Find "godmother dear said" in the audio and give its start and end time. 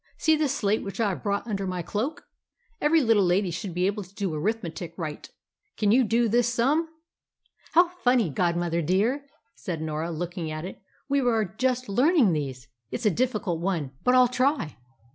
8.31-9.79